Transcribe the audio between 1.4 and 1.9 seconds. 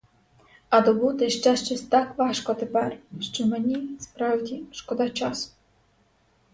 щось